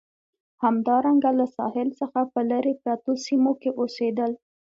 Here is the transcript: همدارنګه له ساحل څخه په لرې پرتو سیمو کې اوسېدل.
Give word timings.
همدارنګه 0.63 1.31
له 1.39 1.45
ساحل 1.55 1.89
څخه 1.99 2.19
په 2.33 2.41
لرې 2.49 2.73
پرتو 2.83 3.11
سیمو 3.25 3.51
کې 3.61 3.69
اوسېدل. 3.79 4.31